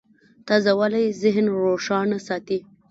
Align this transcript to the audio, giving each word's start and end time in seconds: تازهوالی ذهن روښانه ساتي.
تازهوالی 0.47 1.05
ذهن 1.21 1.45
روښانه 1.63 2.17
ساتي. 2.27 2.59